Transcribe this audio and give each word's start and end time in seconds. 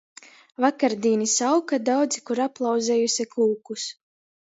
Vakardīnys 0.63 1.35
auka 1.49 1.81
daudzi 1.91 2.25
kur 2.31 2.45
aplauzejuse 2.49 3.31
kūkus. 3.39 3.91